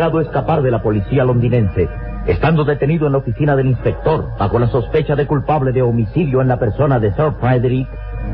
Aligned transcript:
Logrado 0.00 0.22
escapar 0.22 0.62
de 0.62 0.70
la 0.70 0.80
policía 0.80 1.26
londinense, 1.26 1.86
estando 2.24 2.64
detenido 2.64 3.04
en 3.04 3.12
la 3.12 3.18
oficina 3.18 3.54
del 3.54 3.66
inspector 3.66 4.30
bajo 4.38 4.58
la 4.58 4.68
sospecha 4.68 5.14
de 5.14 5.26
culpable 5.26 5.72
de 5.72 5.82
homicidio 5.82 6.40
en 6.40 6.48
la 6.48 6.58
persona 6.58 6.98
de 6.98 7.12
Sir 7.12 7.32
Frederick. 7.38 7.86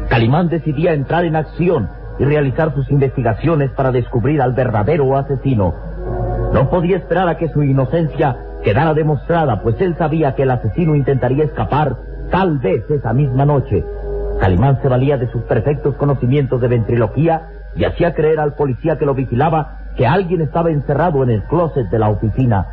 Calimán 0.09 0.49
decidía 0.49 0.95
entrar 0.95 1.25
en 1.25 1.35
acción 1.35 1.91
y 2.21 2.25
realizar 2.25 2.73
sus 2.73 2.89
investigaciones 2.93 3.73
para 3.73 3.91
descubrir 3.91 4.41
al 4.43 4.53
verdadero 4.53 5.19
asesino. 5.19 5.75
No 6.53 6.71
podía 6.71 6.99
esperar 6.99 7.29
a 7.29 7.37
que 7.37 7.49
su 7.49 7.65
inocencia 7.65 8.37
quedara 8.63 8.95
demostrada, 8.95 9.61
pues 9.61 9.75
él 9.81 9.97
sabía 9.99 10.37
que 10.37 10.45
el 10.45 10.53
asesino 10.53 10.95
intentaría 10.95 11.47
escapar 11.47 11.97
tal 12.31 12.59
vez 12.59 12.89
esa 12.89 13.13
misma 13.13 13.45
noche. 13.45 13.85
Calimán 14.39 14.81
se 14.83 14.89
valía 14.89 15.17
de 15.17 15.29
sus 15.33 15.43
perfectos 15.43 15.97
conocimientos 15.97 16.61
de 16.61 16.69
ventriloquía 16.69 17.49
y 17.75 17.83
hacía 17.83 18.15
creer 18.15 18.39
al 18.39 18.55
policía 18.55 18.99
que 18.99 19.05
lo 19.05 19.15
vigilaba 19.15 19.81
que 19.97 20.07
alguien 20.07 20.43
estaba 20.43 20.71
encerrado 20.71 21.23
en 21.23 21.31
el 21.31 21.43
closet 21.45 21.89
de 21.89 21.99
la 21.99 22.09
oficina. 22.09 22.67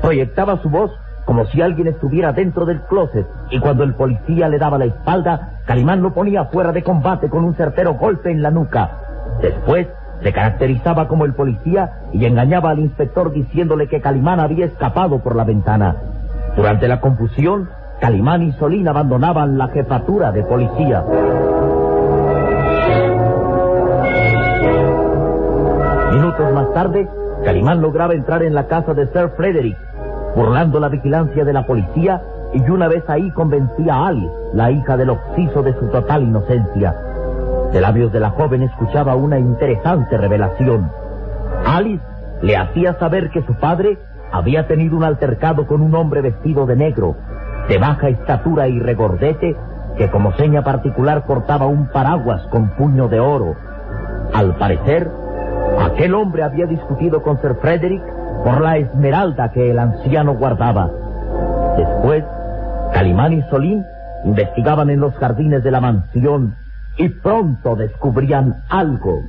Proyectaba 0.00 0.58
su 0.62 0.70
voz 0.70 0.90
como 1.24 1.46
si 1.46 1.62
alguien 1.62 1.86
estuviera 1.86 2.32
dentro 2.32 2.64
del 2.66 2.80
closet 2.82 3.26
y 3.50 3.60
cuando 3.60 3.84
el 3.84 3.94
policía 3.94 4.48
le 4.48 4.58
daba 4.58 4.78
la 4.78 4.86
espalda, 4.86 5.60
Calimán 5.66 6.02
lo 6.02 6.12
ponía 6.12 6.46
fuera 6.46 6.72
de 6.72 6.82
combate 6.82 7.28
con 7.28 7.44
un 7.44 7.54
certero 7.54 7.94
golpe 7.94 8.30
en 8.30 8.42
la 8.42 8.50
nuca. 8.50 8.90
Después 9.40 9.86
se 10.22 10.32
caracterizaba 10.32 11.08
como 11.08 11.24
el 11.24 11.34
policía 11.34 12.00
y 12.12 12.24
engañaba 12.26 12.70
al 12.70 12.80
inspector 12.80 13.32
diciéndole 13.32 13.88
que 13.88 14.00
Calimán 14.00 14.40
había 14.40 14.66
escapado 14.66 15.20
por 15.20 15.36
la 15.36 15.44
ventana. 15.44 15.96
Durante 16.56 16.88
la 16.88 17.00
confusión, 17.00 17.68
Calimán 18.00 18.42
y 18.42 18.52
Solín 18.52 18.88
abandonaban 18.88 19.58
la 19.58 19.68
jefatura 19.68 20.32
de 20.32 20.42
policía. 20.42 21.04
Minutos 26.12 26.52
más 26.52 26.70
tarde, 26.74 27.08
Calimán 27.42 27.80
lograba 27.80 28.12
entrar 28.12 28.42
en 28.42 28.54
la 28.54 28.66
casa 28.66 28.92
de 28.92 29.06
Sir 29.06 29.30
Frederick, 29.34 29.78
burlando 30.36 30.78
la 30.78 30.90
vigilancia 30.90 31.42
de 31.42 31.54
la 31.54 31.66
policía 31.66 32.20
y 32.52 32.60
una 32.68 32.86
vez 32.86 33.02
ahí 33.08 33.30
convencía 33.30 33.94
a 33.94 34.08
Alice, 34.08 34.34
la 34.52 34.70
hija 34.70 34.98
del 34.98 35.08
occiso, 35.08 35.62
de 35.62 35.72
su 35.72 35.86
total 35.88 36.22
inocencia. 36.24 36.94
De 37.72 37.80
labios 37.80 38.12
de 38.12 38.20
la 38.20 38.28
joven 38.28 38.60
escuchaba 38.60 39.14
una 39.14 39.38
interesante 39.38 40.18
revelación. 40.18 40.90
Alice 41.64 42.04
le 42.42 42.58
hacía 42.58 42.98
saber 42.98 43.30
que 43.30 43.42
su 43.46 43.54
padre 43.54 43.96
había 44.30 44.66
tenido 44.66 44.98
un 44.98 45.04
altercado 45.04 45.66
con 45.66 45.80
un 45.80 45.94
hombre 45.94 46.20
vestido 46.20 46.66
de 46.66 46.76
negro, 46.76 47.16
de 47.70 47.78
baja 47.78 48.10
estatura 48.10 48.68
y 48.68 48.78
regordete, 48.78 49.56
que 49.96 50.10
como 50.10 50.32
seña 50.34 50.62
particular 50.62 51.24
portaba 51.24 51.64
un 51.64 51.86
paraguas 51.86 52.42
con 52.48 52.68
puño 52.76 53.08
de 53.08 53.18
oro. 53.18 53.54
Al 54.34 54.56
parecer, 54.56 55.10
aquel 55.80 56.14
hombre 56.14 56.42
había 56.42 56.66
discutido 56.66 57.22
con 57.22 57.40
Sir 57.40 57.56
Frederick 57.60 58.02
por 58.44 58.60
la 58.60 58.76
esmeralda 58.76 59.52
que 59.52 59.70
el 59.70 59.78
anciano 59.78 60.34
guardaba. 60.34 60.90
Después, 61.76 62.24
Calimán 62.92 63.32
y 63.32 63.42
Solín 63.50 63.84
investigaban 64.24 64.90
en 64.90 65.00
los 65.00 65.14
jardines 65.14 65.62
de 65.64 65.70
la 65.70 65.80
mansión 65.80 66.54
y 66.96 67.08
pronto 67.08 67.76
descubrían 67.76 68.62
algo. 68.68 69.22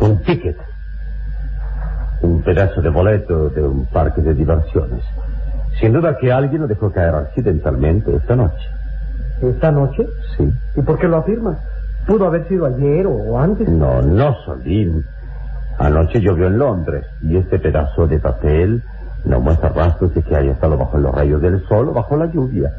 Un 0.00 0.22
ticket. 0.22 0.56
Un 2.22 2.42
pedazo 2.42 2.82
de 2.82 2.88
boleto 2.88 3.50
de 3.50 3.62
un 3.62 3.86
parque 3.86 4.20
de 4.22 4.34
diversiones. 4.34 5.04
Sin 5.80 5.92
duda 5.92 6.16
que 6.16 6.32
alguien 6.32 6.62
lo 6.62 6.66
dejó 6.66 6.90
caer 6.90 7.14
accidentalmente 7.14 8.14
esta 8.16 8.34
noche. 8.34 8.66
¿Esta 9.40 9.70
noche? 9.70 10.06
Sí. 10.36 10.52
¿Y 10.74 10.82
por 10.82 10.98
qué 10.98 11.06
lo 11.06 11.18
afirma? 11.18 11.58
¿Pudo 12.08 12.24
haber 12.24 12.48
sido 12.48 12.64
ayer 12.64 13.06
o 13.06 13.38
antes? 13.38 13.68
No, 13.68 14.00
no, 14.00 14.34
Solín. 14.46 15.04
Anoche 15.78 16.20
llovió 16.22 16.46
en 16.46 16.58
Londres 16.58 17.04
y 17.20 17.36
este 17.36 17.58
pedazo 17.58 18.06
de 18.06 18.18
papel 18.18 18.82
no 19.26 19.40
muestra 19.40 19.68
rastros 19.68 20.14
de 20.14 20.22
que 20.22 20.34
haya 20.34 20.52
estado 20.52 20.78
bajo 20.78 20.96
los 20.96 21.14
rayos 21.14 21.42
del 21.42 21.62
sol 21.68 21.90
o 21.90 21.92
bajo 21.92 22.16
la 22.16 22.24
lluvia. 22.24 22.72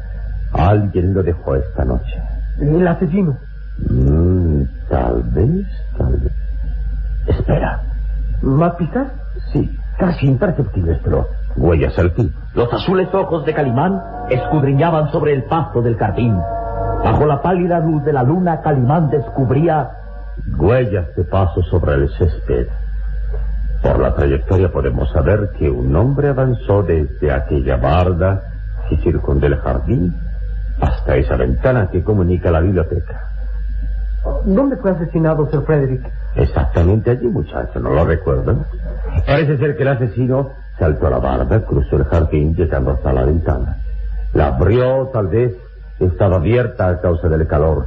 Alguien 0.52 1.14
lo 1.14 1.22
dejó 1.22 1.54
esta 1.54 1.84
noche. 1.84 2.20
El 2.60 2.86
asesino. 2.88 3.38
Mm, 3.88 4.62
tal 4.88 5.22
vez, 5.22 5.64
tal 5.96 6.16
vez. 6.16 6.32
Espera. 7.28 7.82
¿Más 8.42 8.74
pistas? 8.74 9.12
Sí, 9.52 9.70
casi 9.96 10.26
imperceptibles, 10.26 10.98
pero 11.04 11.28
huellas 11.56 11.96
al 12.00 12.10
fin. 12.10 12.34
Los 12.54 12.72
azules 12.72 13.14
ojos 13.14 13.46
de 13.46 13.54
Calimán 13.54 14.02
escudriñaban 14.28 15.12
sobre 15.12 15.34
el 15.34 15.44
pasto 15.44 15.82
del 15.82 15.96
jardín. 15.96 16.36
Bajo 17.04 17.26
la 17.26 17.40
pálida 17.42 17.80
luz 17.80 18.04
de 18.04 18.12
la 18.12 18.22
luna, 18.22 18.60
Calimán 18.60 19.10
descubría 19.10 19.90
Huellas 20.56 21.14
de 21.16 21.24
paso 21.24 21.62
sobre 21.62 21.94
el 21.94 22.08
césped. 22.10 22.66
Por 23.82 23.98
la 23.98 24.14
trayectoria 24.14 24.70
podemos 24.70 25.10
saber 25.10 25.50
que 25.58 25.70
un 25.70 25.94
hombre 25.96 26.28
avanzó 26.28 26.82
desde 26.82 27.32
aquella 27.32 27.76
barda 27.76 28.42
que 28.88 28.96
circunda 28.98 29.46
el 29.46 29.56
jardín 29.56 30.14
hasta 30.80 31.16
esa 31.16 31.36
ventana 31.36 31.88
que 31.90 32.02
comunica 32.02 32.50
la 32.50 32.60
biblioteca. 32.60 33.20
¿Dónde 34.44 34.76
fue 34.76 34.90
asesinado 34.90 35.48
Sir 35.50 35.62
Frederick? 35.62 36.06
Exactamente 36.34 37.10
allí, 37.10 37.26
muchacho, 37.26 37.80
¿no 37.80 37.90
lo 37.90 38.04
recuerdan? 38.04 38.64
Parece 39.26 39.56
ser 39.58 39.76
que 39.76 39.82
el 39.82 39.88
asesino 39.88 40.50
saltó 40.78 41.06
a 41.06 41.10
la 41.10 41.18
barda, 41.18 41.64
cruzó 41.64 41.96
el 41.96 42.04
jardín, 42.04 42.54
llegando 42.54 42.92
hasta 42.92 43.12
la 43.12 43.24
ventana. 43.24 43.78
La 44.34 44.48
abrió, 44.48 45.08
tal 45.12 45.28
vez, 45.28 45.54
estaba 46.00 46.36
abierta 46.36 46.88
a 46.88 47.00
causa 47.00 47.28
del 47.28 47.46
calor. 47.46 47.86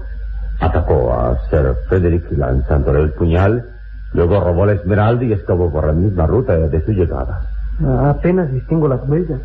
Atacó 0.60 1.14
a 1.14 1.38
Sir 1.50 1.76
Frederick 1.88 2.32
lanzándole 2.32 3.02
el 3.02 3.12
puñal, 3.14 3.66
luego 4.14 4.40
robó 4.40 4.66
la 4.66 4.74
esmeralda 4.74 5.24
y 5.26 5.34
escapó 5.34 5.72
por 5.72 5.88
la 5.88 5.94
misma 5.94 6.28
ruta 6.28 6.56
de 6.56 6.86
su 6.86 6.92
llegada. 6.92 7.42
Ah, 7.84 8.12
apenas 8.12 8.52
distingo 8.52 8.88
las 8.88 9.02
huellas. 9.08 9.40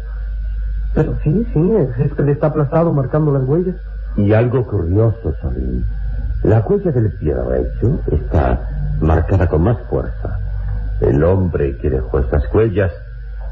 Pero 0.95 1.17
sí, 1.23 1.47
sí, 1.53 1.73
es 1.77 2.07
este 2.07 2.23
le 2.23 2.33
está 2.33 2.49
aplastado 2.49 2.93
marcando 2.93 3.33
las 3.33 3.45
huellas. 3.45 3.77
Y 4.17 4.33
algo 4.33 4.67
curioso, 4.67 5.35
Solín. 5.41 5.85
La 6.43 6.61
huella 6.61 6.93
del 6.93 7.13
pie 7.15 7.35
derecho 7.35 8.01
está 8.13 8.61
marcada 9.01 9.49
con 9.49 9.63
más 9.63 9.79
fuerza. 9.89 10.39
El 11.01 11.23
hombre 11.25 11.77
que 11.79 11.91
dejó 11.91 12.19
estas 12.19 12.43
huellas 12.53 12.93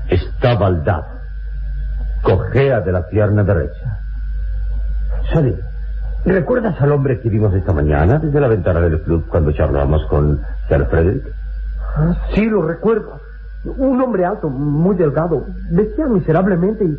está 0.09 0.55
baldado. 0.55 1.07
Cojea 2.23 2.81
de 2.81 2.93
la 2.93 3.07
pierna 3.09 3.43
derecha. 3.43 4.01
Sally, 5.33 5.57
¿recuerdas 6.25 6.81
al 6.81 6.93
hombre 6.93 7.21
que 7.21 7.29
vimos 7.29 7.55
esta 7.55 7.73
mañana 7.73 8.19
desde 8.19 8.41
la 8.41 8.49
ventana 8.49 8.81
del 8.81 9.01
club 9.03 9.27
cuando 9.29 9.53
charlábamos 9.53 10.05
con 10.07 10.41
Sir 10.69 10.87
Frederick? 10.87 11.25
Ah, 11.97 12.15
sí, 12.35 12.47
lo 12.47 12.63
recuerdo. 12.63 13.21
Un 13.65 14.01
hombre 14.01 14.25
alto, 14.25 14.49
muy 14.49 14.97
delgado. 14.97 15.47
Vestía 15.71 16.07
miserablemente 16.07 16.85
y... 16.85 16.99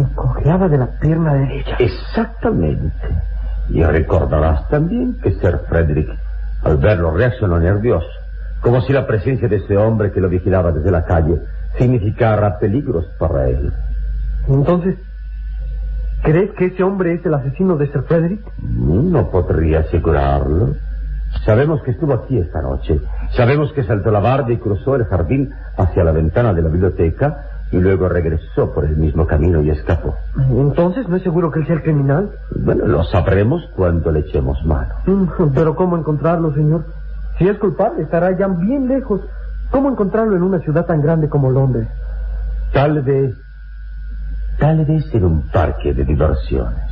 y 0.00 0.04
cojeaba 0.14 0.68
de 0.68 0.78
la 0.78 0.86
pierna 0.98 1.34
derecha. 1.34 1.76
Exactamente. 1.78 3.08
Y 3.68 3.82
recordarás 3.84 4.68
también 4.68 5.18
que 5.20 5.32
Sir 5.32 5.60
Frederick, 5.68 6.08
al 6.64 6.78
verlo, 6.78 7.12
reaccionó 7.12 7.60
nervioso, 7.60 8.08
como 8.60 8.80
si 8.80 8.92
la 8.92 9.06
presencia 9.06 9.48
de 9.48 9.56
ese 9.56 9.76
hombre 9.76 10.10
que 10.10 10.20
lo 10.20 10.28
vigilaba 10.28 10.72
desde 10.72 10.90
la 10.90 11.04
calle 11.04 11.40
significara 11.78 12.58
peligros 12.58 13.06
para 13.18 13.48
él. 13.48 13.72
Entonces, 14.48 14.96
¿crees 16.22 16.50
que 16.52 16.66
ese 16.66 16.82
hombre 16.82 17.14
es 17.14 17.26
el 17.26 17.34
asesino 17.34 17.76
de 17.76 17.86
Sir 17.88 18.02
Frederick? 18.02 18.40
No 18.60 19.30
podría 19.30 19.80
asegurarlo. 19.80 20.74
Sabemos 21.44 21.82
que 21.82 21.92
estuvo 21.92 22.12
aquí 22.12 22.38
esta 22.38 22.60
noche. 22.60 23.00
Sabemos 23.30 23.72
que 23.72 23.84
saltó 23.84 24.10
la 24.10 24.20
barda 24.20 24.52
y 24.52 24.58
cruzó 24.58 24.96
el 24.96 25.04
jardín 25.06 25.50
hacia 25.76 26.04
la 26.04 26.12
ventana 26.12 26.52
de 26.52 26.62
la 26.62 26.68
biblioteca 26.68 27.46
y 27.72 27.78
luego 27.78 28.06
regresó 28.08 28.72
por 28.74 28.84
el 28.84 28.96
mismo 28.98 29.26
camino 29.26 29.62
y 29.62 29.70
escapó. 29.70 30.14
Entonces, 30.50 31.08
¿no 31.08 31.16
es 31.16 31.22
seguro 31.22 31.50
que 31.50 31.60
él 31.60 31.66
sea 31.66 31.76
el 31.76 31.82
criminal? 31.82 32.30
Bueno, 32.54 32.86
lo 32.86 33.02
sabremos 33.04 33.62
cuando 33.74 34.12
le 34.12 34.20
echemos 34.20 34.62
mano. 34.66 34.92
Mm, 35.06 35.52
Pero 35.54 35.74
¿cómo 35.74 35.96
encontrarlo, 35.96 36.52
señor? 36.54 36.84
Si 37.38 37.48
es 37.48 37.56
culpable, 37.58 38.02
estará 38.02 38.36
ya 38.36 38.46
bien 38.46 38.88
lejos. 38.88 39.22
¿Cómo 39.70 39.88
encontrarlo 39.88 40.36
en 40.36 40.42
una 40.42 40.58
ciudad 40.58 40.84
tan 40.84 41.00
grande 41.00 41.30
como 41.30 41.50
Londres? 41.50 41.88
Tal 42.74 43.00
vez, 43.00 43.34
tal 44.62 44.84
vez 44.84 45.12
en 45.12 45.24
un 45.24 45.42
parque 45.48 45.92
de 45.92 46.04
diversiones. 46.04 46.84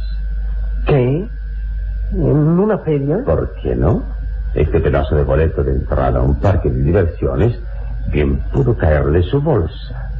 ¿Qué? 0.88 1.28
¿En 2.14 2.36
una 2.58 2.78
feria? 2.78 3.18
¿Por 3.24 3.54
qué 3.62 3.76
no? 3.76 4.02
Este 4.54 4.80
pedazo 4.80 5.14
de 5.14 5.22
boleto 5.22 5.62
de 5.62 5.76
entrada 5.76 6.18
a 6.18 6.22
un 6.22 6.40
parque 6.40 6.68
de 6.68 6.82
diversiones 6.82 7.56
bien 8.10 8.40
pudo 8.52 8.76
caerle 8.76 9.22
su 9.22 9.40
bolsa. 9.40 10.10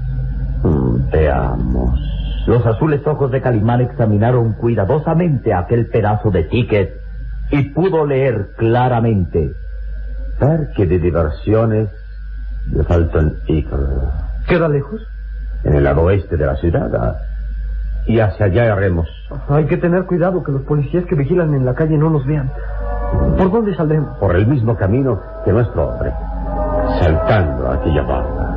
Mm, 0.63 1.11
veamos. 1.11 1.99
Los 2.47 2.65
azules 2.65 3.05
ojos 3.05 3.33
de 3.33 3.43
Calimán 3.43 3.81
examinaron 3.81 4.53
cuidadosamente 4.53 5.53
aquel 5.53 5.89
pedazo 5.89 6.31
de 6.31 6.45
ticket 6.45 7.01
y 7.51 7.65
pudo 7.71 8.07
leer 8.07 8.51
claramente. 8.59 9.51
Parque 10.39 10.87
de 10.87 11.01
diversiones 11.01 11.89
de 12.67 12.85
Fulton 12.85 13.39
Eagle. 13.49 13.89
¿Queda 14.47 14.69
lejos? 14.69 15.01
En 15.65 15.75
el 15.75 15.83
lado 15.83 16.03
oeste 16.03 16.37
de 16.37 16.47
la 16.47 16.55
ciudad. 16.55 16.95
ah, 16.95 17.17
Y 18.07 18.19
hacia 18.21 18.47
allá 18.47 18.73
haremos. 18.73 19.09
Hay 19.49 19.67
que 19.67 19.77
tener 19.77 20.05
cuidado 20.05 20.43
que 20.43 20.53
los 20.53 20.63
policías 20.63 21.05
que 21.05 21.15
vigilan 21.15 21.55
en 21.55 21.65
la 21.65 21.75
calle 21.75 21.97
no 21.97 22.11
nos 22.11 22.27
vean. 22.27 22.51
¿Por 23.37 23.51
dónde 23.51 23.75
saldremos? 23.75 24.17
por 24.19 24.37
el 24.37 24.47
mismo 24.47 24.77
camino 24.77 25.21
que 25.45 25.53
nuestro 25.53 25.89
hombre, 25.89 26.13
saltando 27.01 27.71
aquella 27.71 28.03
barda. 28.03 28.57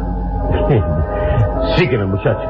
Sígueme, 1.77 2.05
muchachos. 2.05 2.49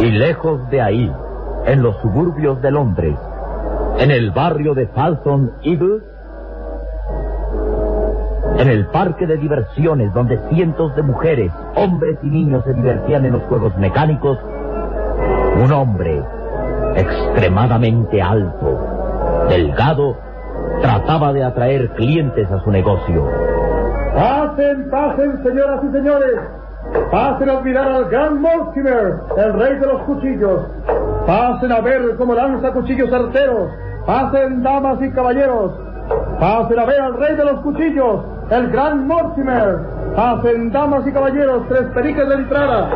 Y 0.00 0.10
lejos 0.10 0.68
de 0.70 0.80
ahí, 0.80 1.12
en 1.66 1.82
los 1.82 1.96
suburbios 2.00 2.60
de 2.60 2.70
Londres, 2.72 3.16
en 3.98 4.10
el 4.10 4.32
barrio 4.32 4.74
de 4.74 4.88
Falcon 4.88 5.52
Eagle, 5.62 6.11
en 8.62 8.68
el 8.68 8.86
parque 8.86 9.26
de 9.26 9.36
diversiones 9.36 10.14
donde 10.14 10.38
cientos 10.50 10.94
de 10.94 11.02
mujeres, 11.02 11.52
hombres 11.74 12.16
y 12.22 12.28
niños 12.28 12.62
se 12.64 12.72
divertían 12.72 13.24
en 13.24 13.32
los 13.32 13.42
juegos 13.42 13.76
mecánicos, 13.76 14.38
un 15.64 15.72
hombre 15.72 16.22
extremadamente 16.94 18.22
alto, 18.22 19.46
delgado, 19.48 20.16
trataba 20.80 21.32
de 21.32 21.42
atraer 21.42 21.88
clientes 21.90 22.48
a 22.52 22.62
su 22.62 22.70
negocio. 22.70 23.26
Pasen, 24.14 24.88
pasen, 24.90 25.42
señoras 25.42 25.80
y 25.82 25.92
señores. 25.92 26.40
Pasen 27.10 27.48
a 27.48 27.52
admirar 27.54 27.88
al 27.88 28.04
gran 28.10 28.40
Mortimer, 28.40 29.22
el 29.38 29.52
rey 29.54 29.78
de 29.78 29.86
los 29.86 30.02
cuchillos. 30.02 30.60
Pasen 31.26 31.72
a 31.72 31.80
ver 31.80 32.16
cómo 32.16 32.34
lanza 32.34 32.72
cuchillos 32.72 33.10
certeros. 33.10 33.70
Pasen, 34.06 34.62
damas 34.62 35.02
y 35.02 35.10
caballeros. 35.10 35.72
Pasen 36.38 36.78
a 36.78 36.84
ver 36.84 37.00
al 37.00 37.14
rey 37.14 37.36
de 37.36 37.44
los 37.44 37.60
cuchillos, 37.60 38.20
el 38.52 38.70
gran 38.70 39.06
Mortimer. 39.06 39.78
Pasen, 40.14 40.70
damas 40.70 41.06
y 41.06 41.12
caballeros, 41.12 41.66
tres 41.68 41.84
periques 41.94 42.28
de 42.28 42.34
entrada. 42.34 42.90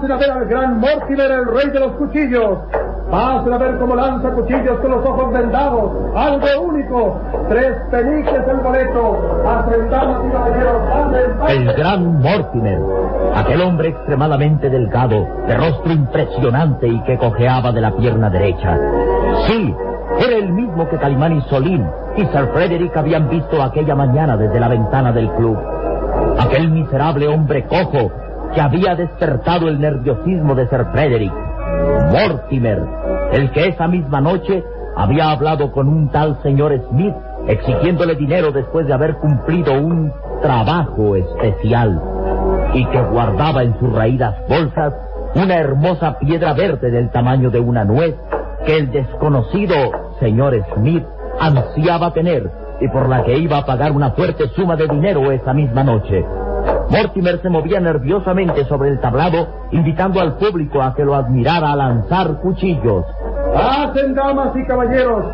Pasen 0.00 0.12
a 0.12 0.16
ver 0.16 0.30
al 0.30 0.46
gran 0.46 0.80
Mortimer, 0.80 1.30
el 1.30 1.46
rey 1.46 1.70
de 1.74 1.78
los 1.78 1.92
cuchillos. 1.92 2.58
Pasen 3.10 3.52
a 3.52 3.58
ver 3.58 3.76
cómo 3.78 3.94
lanza 3.94 4.30
cuchillos 4.30 4.80
con 4.80 4.92
los 4.92 5.04
ojos 5.04 5.30
vendados. 5.30 5.92
Algo 6.16 6.46
único. 6.62 7.20
Tres 7.50 7.76
peniques 7.90 8.48
el 8.48 8.56
boleto. 8.60 9.42
Pasen, 9.44 9.90
damas 9.90 10.22
y 10.26 10.32
caballeros. 10.32 11.50
El 11.50 11.72
gran 11.74 12.18
Mortimer, 12.18 12.78
aquel 13.34 13.60
hombre 13.60 13.88
extremadamente 13.88 14.70
delgado, 14.70 15.28
de 15.46 15.56
rostro 15.58 15.92
impresionante 15.92 16.88
y 16.88 17.02
que 17.02 17.18
cojeaba 17.18 17.70
de 17.70 17.82
la 17.82 17.94
pierna 17.94 18.30
derecha. 18.30 18.78
Sí, 19.48 19.74
era 20.18 20.36
el 20.36 20.50
mismo 20.50 20.88
que 20.88 20.96
Calimán 20.96 21.36
y 21.36 21.42
Solín 21.42 21.86
y 22.16 22.24
Sir 22.24 22.48
Frederick 22.54 22.96
habían 22.96 23.28
visto 23.28 23.62
aquella 23.62 23.94
mañana 23.94 24.38
desde 24.38 24.60
la 24.60 24.68
ventana 24.68 25.12
del 25.12 25.28
club. 25.32 25.58
Aquel 26.38 26.70
miserable 26.70 27.28
hombre 27.28 27.66
cojo 27.66 28.10
que 28.54 28.60
había 28.60 28.94
despertado 28.94 29.68
el 29.68 29.80
nerviosismo 29.80 30.54
de 30.54 30.68
Sir 30.68 30.86
Frederick. 30.92 31.32
Mortimer, 32.10 32.82
el 33.32 33.50
que 33.52 33.68
esa 33.68 33.86
misma 33.86 34.20
noche 34.20 34.64
había 34.96 35.30
hablado 35.30 35.70
con 35.72 35.88
un 35.88 36.10
tal 36.10 36.40
señor 36.42 36.72
Smith 36.90 37.14
exigiéndole 37.46 38.16
dinero 38.16 38.52
después 38.52 38.86
de 38.86 38.92
haber 38.92 39.14
cumplido 39.16 39.72
un 39.80 40.12
trabajo 40.42 41.16
especial 41.16 42.00
y 42.74 42.84
que 42.86 43.00
guardaba 43.02 43.62
en 43.62 43.78
sus 43.78 43.92
raídas 43.92 44.34
bolsas 44.48 44.92
una 45.34 45.56
hermosa 45.56 46.18
piedra 46.18 46.52
verde 46.52 46.90
del 46.90 47.10
tamaño 47.10 47.50
de 47.50 47.60
una 47.60 47.84
nuez 47.84 48.14
que 48.66 48.76
el 48.76 48.90
desconocido 48.90 49.74
señor 50.18 50.54
Smith 50.74 51.04
ansiaba 51.38 52.12
tener 52.12 52.50
y 52.80 52.88
por 52.88 53.08
la 53.08 53.22
que 53.22 53.38
iba 53.38 53.58
a 53.58 53.66
pagar 53.66 53.92
una 53.92 54.10
fuerte 54.10 54.48
suma 54.48 54.76
de 54.76 54.88
dinero 54.88 55.30
esa 55.30 55.52
misma 55.52 55.84
noche. 55.84 56.24
Mortimer 56.90 57.40
se 57.40 57.48
movía 57.48 57.78
nerviosamente 57.78 58.64
sobre 58.64 58.90
el 58.90 59.00
tablado, 59.00 59.46
invitando 59.70 60.20
al 60.20 60.36
público 60.36 60.82
a 60.82 60.92
que 60.94 61.04
lo 61.04 61.14
admirara 61.14 61.70
a 61.72 61.76
lanzar 61.76 62.40
cuchillos. 62.40 63.04
Pasen, 63.54 64.14
damas 64.14 64.56
y 64.56 64.66
caballeros. 64.66 65.24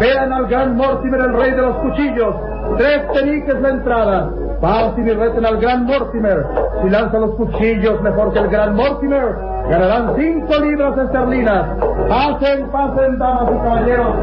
Vean 0.00 0.32
al 0.32 0.46
gran 0.48 0.76
Mortimer, 0.76 1.20
el 1.20 1.32
rey 1.34 1.50
de 1.52 1.62
los 1.62 1.76
cuchillos. 1.76 2.34
Tres 2.78 3.02
peniques 3.12 3.60
la 3.60 3.68
entrada. 3.70 4.30
Pasen 4.60 5.06
y 5.06 5.12
reten 5.12 5.46
al 5.46 5.58
gran 5.58 5.84
Mortimer. 5.84 6.46
Si 6.82 6.90
lanza 6.90 7.18
los 7.18 7.36
cuchillos 7.36 8.02
mejor 8.02 8.32
que 8.32 8.40
el 8.40 8.48
gran 8.48 8.74
Mortimer, 8.74 9.53
ganarán 9.68 10.14
cinco 10.16 10.54
libras 10.60 10.98
esterlinas. 10.98 11.66
Pasen, 12.08 12.68
pasen, 12.70 13.18
damas 13.18 13.52
y 13.52 13.58
caballeros. 13.58 14.14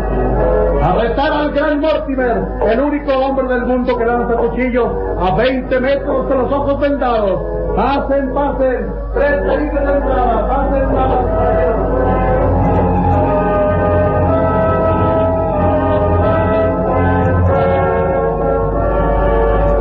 A 0.84 0.94
retar 0.94 1.32
al 1.32 1.52
gran 1.52 1.80
Mortimer, 1.80 2.44
el 2.68 2.80
único 2.80 3.12
hombre 3.14 3.48
del 3.48 3.66
mundo 3.66 3.98
que 3.98 4.06
lanza 4.06 4.36
cuchillos 4.36 4.90
a 5.20 5.36
20 5.36 5.80
metros 5.80 6.30
de 6.30 6.36
los 6.36 6.52
ojos 6.52 6.80
vendados. 6.80 7.42
Pasen, 7.76 8.34
pasen. 8.34 8.92
Tres 9.14 9.42
peniques 9.42 9.84
la 9.84 9.98
entrada. 9.98 10.48
Pasen, 10.48 10.94
damas 10.94 11.22
y 11.22 11.28
caballeros. 11.28 12.32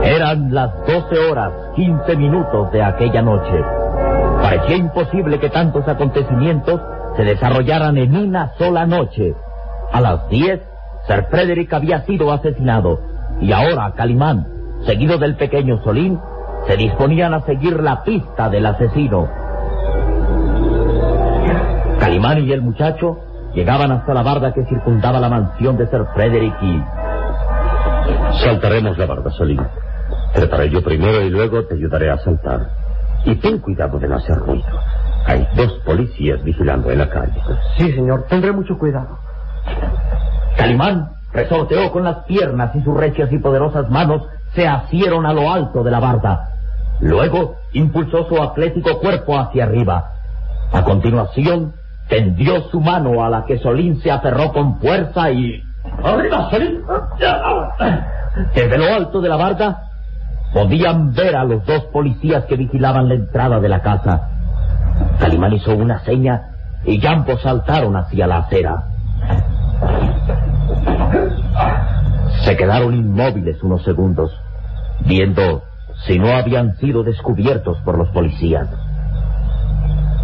Eran 0.03 0.55
las 0.55 0.71
12 0.87 1.31
horas 1.31 1.53
15 1.75 2.17
minutos 2.17 2.71
de 2.73 2.83
aquella 2.83 3.23
noche. 3.23 3.80
Parecía 4.51 4.79
imposible 4.79 5.39
que 5.39 5.49
tantos 5.49 5.87
acontecimientos 5.87 6.81
se 7.17 7.23
desarrollaran 7.23 7.97
en 7.99 8.17
una 8.17 8.53
sola 8.59 8.85
noche. 8.85 9.33
A 9.93 10.01
las 10.01 10.29
10, 10.29 10.61
Sir 11.07 11.27
Frederick 11.31 11.73
había 11.73 12.01
sido 12.01 12.33
asesinado 12.33 12.99
y 13.41 13.53
ahora 13.53 13.93
Calimán, 13.97 14.49
seguido 14.87 15.19
del 15.19 15.37
pequeño 15.37 15.81
Solín, 15.85 16.19
se 16.67 16.77
disponían 16.77 17.33
a 17.33 17.43
seguir 17.43 17.81
la 17.81 18.03
pista 18.03 18.51
del 18.51 18.67
asesino. 18.67 19.29
Calimán 22.01 22.45
y 22.45 22.51
el 22.51 22.63
muchacho 22.63 23.19
llegaban 23.55 23.93
hasta 23.93 24.13
la 24.13 24.25
barda 24.25 24.53
que 24.53 24.65
circundaba 24.65 25.21
la 25.21 25.29
mansión 25.29 25.77
de 25.77 25.87
Sir 25.87 26.07
Frederick 26.13 26.57
y... 26.61 26.83
Saltaremos 28.43 28.99
la 28.99 29.07
barda, 29.07 29.31
Solín. 29.31 29.61
Treparé 30.35 30.71
yo 30.71 30.83
primero 30.83 31.23
y 31.23 31.31
luego 31.31 31.65
te 31.67 31.75
ayudaré 31.75 32.11
a 32.11 32.19
saltar. 32.19 32.90
Y 33.25 33.35
ten 33.37 33.59
cuidado 33.59 33.99
de 33.99 34.09
no 34.09 34.17
hacer 34.17 34.37
ruido. 34.39 34.79
Hay 35.27 35.47
dos 35.55 35.73
policías 35.85 36.43
vigilando 36.43 36.91
en 36.91 36.99
la 36.99 37.09
calle. 37.09 37.41
Sí, 37.77 37.93
señor, 37.93 38.27
tendré 38.29 38.53
mucho 38.53 38.79
cuidado. 38.79 39.19
Calimán 40.57 41.11
resorteó 41.33 41.91
con 41.93 42.05
las 42.05 42.25
piernas 42.25 42.75
y 42.75 42.83
sus 42.83 42.97
recias 42.97 43.31
y 43.33 43.39
poderosas 43.39 43.89
manos 43.91 44.23
se 44.55 44.67
asieron 44.67 45.27
a 45.27 45.33
lo 45.33 45.53
alto 45.53 45.85
de 45.85 45.91
la 45.91 46.01
barda. 46.01 46.49
Luego 47.01 47.57
impulsó 47.73 48.29
su 48.29 48.43
atlético 48.43 48.99
cuerpo 48.99 49.39
hacia 49.39 49.65
arriba. 49.65 50.11
A 50.73 50.83
continuación, 50.83 51.75
tendió 52.09 52.63
su 52.71 52.81
mano 52.81 53.25
a 53.25 53.29
la 53.29 53.45
que 53.45 53.59
Solín 53.59 54.01
se 54.01 54.11
aferró 54.11 54.53
con 54.53 54.81
fuerza 54.81 55.31
y... 55.31 55.63
¡Arriba, 56.03 56.51
Solín! 56.51 56.83
Desde 58.55 58.79
lo 58.79 58.95
alto 58.95 59.21
de 59.21 59.29
la 59.29 59.37
barda 59.37 59.90
podían 60.53 61.13
ver 61.13 61.37
a 61.37 61.45
los 61.45 61.65
dos 61.65 61.85
policías 61.87 62.45
que 62.45 62.57
vigilaban 62.57 63.09
la 63.09 63.15
entrada 63.15 63.61
de 63.61 63.69
la 63.69 63.83
casa. 63.83 64.29
Calimán 65.19 65.53
hizo 65.53 65.75
una 65.75 66.01
seña 66.01 66.51
y 66.85 67.05
ambos 67.07 67.41
saltaron 67.43 67.97
hacia 67.97 68.27
la 68.27 68.39
acera. 68.39 68.85
Se 72.45 72.57
quedaron 72.57 72.95
inmóviles 72.95 73.63
unos 73.63 73.83
segundos, 73.85 74.33
viendo 75.07 75.63
si 76.07 76.19
no 76.19 76.35
habían 76.35 76.77
sido 76.77 77.03
descubiertos 77.03 77.79
por 77.85 77.99
los 77.99 78.09
policías. 78.09 78.69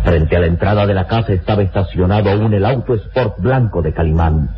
Frente 0.05 0.37
a 0.37 0.41
la 0.41 0.47
entrada 0.47 0.87
de 0.87 0.95
la 0.95 1.07
casa 1.07 1.33
estaba 1.33 1.63
estacionado 1.63 2.31
aún 2.31 2.55
el 2.55 2.65
auto 2.65 2.95
Sport 2.95 3.41
blanco 3.41 3.83
de 3.83 3.93
Calimán. 3.93 4.49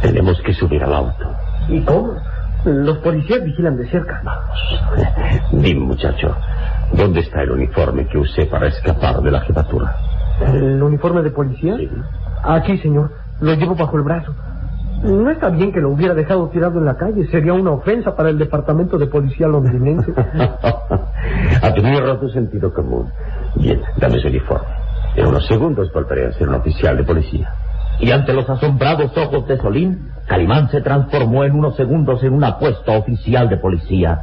Tenemos 0.00 0.40
que 0.42 0.54
subir 0.54 0.82
al 0.82 0.94
auto. 0.94 1.30
¿Y 1.68 1.80
cómo? 1.82 2.14
Los 2.66 2.98
policías 2.98 3.44
vigilan 3.44 3.76
de 3.76 3.88
cerca. 3.88 4.20
Dime, 5.52 5.86
muchacho, 5.86 6.34
¿dónde 6.92 7.20
está 7.20 7.42
el 7.42 7.52
uniforme 7.52 8.08
que 8.08 8.18
usé 8.18 8.46
para 8.46 8.66
escapar 8.66 9.20
de 9.20 9.30
la 9.30 9.40
jefatura? 9.40 9.94
¿El 10.40 10.82
uniforme 10.82 11.22
de 11.22 11.30
policía? 11.30 11.76
Sí. 11.76 11.88
Aquí, 12.42 12.76
señor. 12.78 13.12
Lo 13.40 13.54
llevo 13.54 13.76
bajo 13.76 13.96
el 13.96 14.02
brazo. 14.02 14.34
No 15.02 15.30
está 15.30 15.50
bien 15.50 15.72
que 15.72 15.80
lo 15.80 15.90
hubiera 15.90 16.14
dejado 16.14 16.48
tirado 16.48 16.80
en 16.80 16.86
la 16.86 16.96
calle. 16.96 17.26
Sería 17.28 17.52
una 17.52 17.70
ofensa 17.70 18.16
para 18.16 18.30
el 18.30 18.38
departamento 18.38 18.98
de 18.98 19.06
policía 19.06 19.46
londinense. 19.46 20.12
ha 21.62 21.72
tenido 21.72 22.00
roto 22.00 22.28
sentido 22.30 22.72
común. 22.74 23.08
Bien, 23.54 23.80
dame 23.96 24.16
ese 24.16 24.26
uniforme. 24.28 24.66
En 25.14 25.26
unos 25.26 25.46
segundos 25.46 25.92
volveré 25.92 26.26
a 26.26 26.32
ser 26.32 26.48
un 26.48 26.56
oficial 26.56 26.96
de 26.96 27.04
policía. 27.04 27.52
Y 28.00 28.10
ante 28.10 28.32
los 28.32 28.48
asombrados 28.48 29.16
ojos 29.16 29.46
de 29.46 29.56
Solín, 29.58 30.10
Calimán 30.26 30.68
se 30.70 30.80
transformó 30.80 31.44
en 31.44 31.54
unos 31.54 31.76
segundos 31.76 32.22
en 32.22 32.34
un 32.34 32.44
apuesto 32.44 32.92
oficial 32.92 33.48
de 33.48 33.56
policía. 33.56 34.22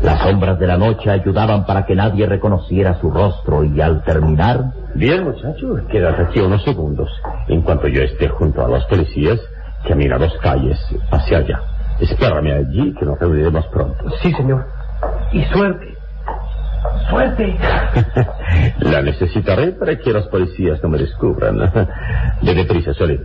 Las 0.00 0.20
sombras 0.20 0.58
de 0.58 0.66
la 0.66 0.76
noche 0.76 1.10
ayudaban 1.10 1.64
para 1.64 1.86
que 1.86 1.94
nadie 1.94 2.26
reconociera 2.26 2.98
su 3.00 3.10
rostro 3.10 3.62
y 3.62 3.80
al 3.80 4.02
terminar... 4.02 4.72
Bien, 4.94 5.24
muchacho, 5.24 5.76
quédate 5.88 6.22
aquí 6.22 6.40
unos 6.40 6.64
segundos. 6.64 7.08
En 7.48 7.62
cuanto 7.62 7.86
yo 7.88 8.02
esté 8.02 8.28
junto 8.28 8.64
a 8.64 8.68
los 8.68 8.84
policías, 8.86 9.38
camina 9.86 10.18
dos 10.18 10.36
calles 10.38 10.78
hacia 11.10 11.38
allá. 11.38 11.60
Espérame 12.00 12.52
allí 12.52 12.94
que 12.94 13.04
nos 13.04 13.18
reuniremos 13.18 13.66
pronto. 13.68 14.10
Sí, 14.22 14.32
señor. 14.32 14.66
Y 15.30 15.44
suerte. 15.44 15.91
Suerte. 17.08 17.58
La 18.80 19.02
necesitaré 19.02 19.72
para 19.72 19.96
que 19.96 20.12
los 20.12 20.26
policías 20.28 20.82
no 20.82 20.88
me 20.88 20.98
descubran. 20.98 21.58
De 22.42 22.54
deprisa, 22.54 22.94
Solín. 22.94 23.20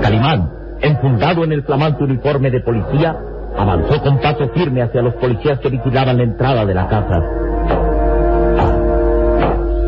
Calimán, 0.00 0.50
enfundado 0.80 1.44
en 1.44 1.52
el 1.52 1.62
flamante 1.62 2.04
uniforme 2.04 2.50
de 2.50 2.60
policía, 2.60 3.16
avanzó 3.58 4.00
con 4.02 4.20
paso 4.20 4.48
firme 4.50 4.82
hacia 4.82 5.02
los 5.02 5.14
policías 5.14 5.58
que 5.58 5.68
vigilaban 5.68 6.16
la 6.16 6.22
entrada 6.22 6.64
de 6.64 6.74
la 6.74 6.86
casa. 6.88 7.22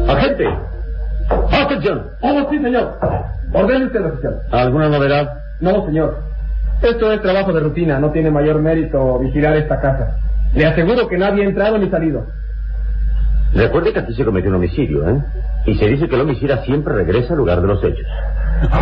¡Agente! 0.08 0.48
¡Atención! 1.52 2.10
Oh, 2.20 2.50
sí, 2.50 2.58
señor. 2.58 2.98
Ordene 3.52 3.86
usted, 3.86 4.04
oficial. 4.04 4.40
¿Alguna 4.50 4.88
novedad? 4.88 5.32
No, 5.60 5.86
señor. 5.86 6.18
Esto 6.82 7.12
es 7.12 7.20
trabajo 7.20 7.52
de 7.52 7.60
rutina. 7.60 7.98
No 7.98 8.10
tiene 8.10 8.30
mayor 8.30 8.60
mérito 8.60 9.18
vigilar 9.18 9.56
esta 9.56 9.80
casa. 9.80 10.16
Le 10.54 10.66
aseguro 10.66 11.06
que 11.06 11.18
nadie 11.18 11.44
ha 11.44 11.48
entrado 11.48 11.78
ni 11.78 11.88
salido. 11.90 12.26
Recuerde 13.54 13.92
que 13.92 14.00
aquí 14.00 14.14
se 14.14 14.24
cometió 14.24 14.50
un 14.50 14.56
homicidio, 14.56 15.08
¿eh? 15.08 15.22
Y 15.66 15.74
se 15.76 15.86
dice 15.86 16.08
que 16.08 16.14
el 16.14 16.22
homicida 16.22 16.62
siempre 16.64 16.94
regresa 16.94 17.32
al 17.32 17.38
lugar 17.38 17.60
de 17.60 17.66
los 17.66 17.82
hechos. 17.82 18.06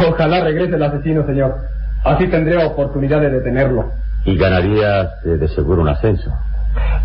Ojalá 0.08 0.44
regrese 0.44 0.76
el 0.76 0.82
asesino, 0.82 1.26
señor. 1.26 1.56
Así 2.04 2.28
tendré 2.28 2.64
oportunidad 2.64 3.20
de 3.20 3.30
detenerlo. 3.30 3.92
Y 4.24 4.36
ganarías 4.36 5.08
eh, 5.24 5.30
de 5.30 5.48
seguro 5.48 5.82
un 5.82 5.88
ascenso. 5.88 6.30